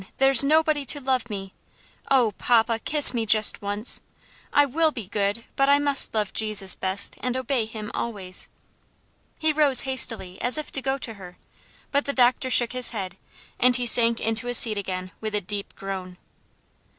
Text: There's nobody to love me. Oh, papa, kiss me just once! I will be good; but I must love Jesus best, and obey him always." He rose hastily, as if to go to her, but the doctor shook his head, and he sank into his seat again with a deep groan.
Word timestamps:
There's 0.17 0.43
nobody 0.43 0.83
to 0.85 0.99
love 0.99 1.29
me. 1.29 1.53
Oh, 2.09 2.31
papa, 2.39 2.79
kiss 2.79 3.13
me 3.13 3.27
just 3.27 3.61
once! 3.61 4.01
I 4.51 4.65
will 4.65 4.89
be 4.89 5.07
good; 5.07 5.43
but 5.55 5.69
I 5.69 5.77
must 5.77 6.15
love 6.15 6.33
Jesus 6.33 6.73
best, 6.73 7.17
and 7.19 7.37
obey 7.37 7.65
him 7.65 7.91
always." 7.93 8.47
He 9.37 9.53
rose 9.53 9.81
hastily, 9.81 10.41
as 10.41 10.57
if 10.57 10.71
to 10.71 10.81
go 10.81 10.97
to 10.97 11.13
her, 11.21 11.37
but 11.91 12.05
the 12.05 12.13
doctor 12.13 12.49
shook 12.49 12.71
his 12.71 12.89
head, 12.89 13.15
and 13.59 13.75
he 13.75 13.85
sank 13.85 14.19
into 14.19 14.47
his 14.47 14.57
seat 14.57 14.79
again 14.79 15.11
with 15.21 15.35
a 15.35 15.39
deep 15.41 15.75
groan. 15.75 16.17